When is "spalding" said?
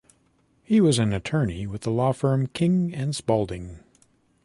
3.15-3.81